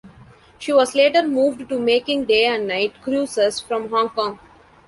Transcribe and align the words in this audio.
She 0.57 0.73
was 0.73 0.95
later 0.95 1.21
moved 1.27 1.69
to 1.69 1.77
making 1.77 2.25
day 2.25 2.45
and 2.45 2.67
night 2.67 2.99
cruises 3.03 3.59
from 3.59 3.87
Hong 3.89 4.09
Kong. 4.09 4.39